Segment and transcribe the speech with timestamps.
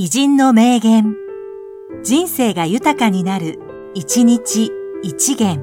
[0.00, 1.16] 偉人の名言。
[2.04, 3.58] 人生が豊かになる、
[3.94, 4.70] 一日
[5.02, 5.60] 一元。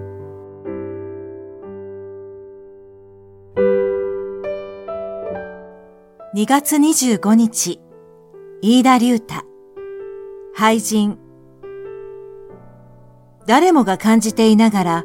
[6.35, 7.79] 2月25日、
[8.61, 9.35] 飯田隆太。
[10.53, 11.17] 俳人。
[13.47, 15.03] 誰もが感じていながら、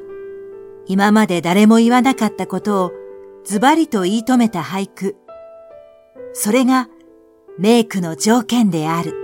[0.87, 2.93] 今まで誰も言わなかったことを
[3.45, 5.15] ズバリと言い止めた俳句。
[6.33, 6.89] それが
[7.61, 9.20] メイクの条件である。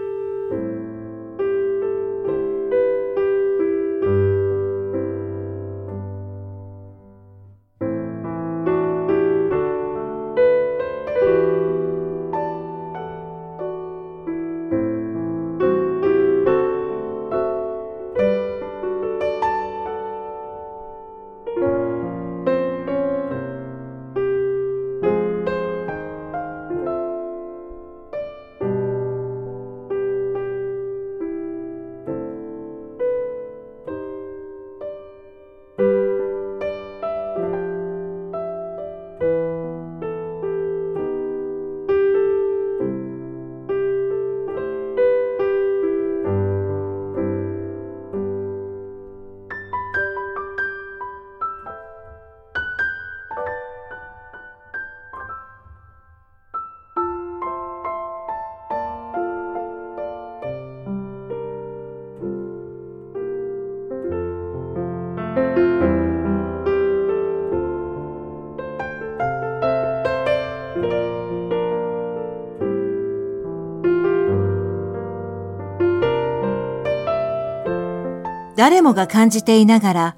[78.57, 80.17] 誰もが感じていながら、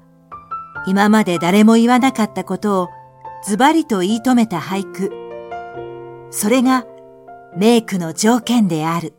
[0.87, 2.89] 今まで誰も言わなかったことを
[3.45, 5.11] ズバリと言い止めた俳句。
[6.31, 6.85] それが
[7.55, 9.18] メイクの条件である。